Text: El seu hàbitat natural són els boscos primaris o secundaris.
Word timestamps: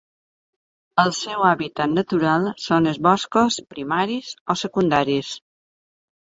El 1.03 1.13
seu 1.17 1.43
hàbitat 1.49 1.93
natural 1.99 2.49
són 2.65 2.93
els 2.93 2.99
boscos 3.09 3.61
primaris 3.77 4.35
o 4.55 4.59
secundaris. 4.65 5.39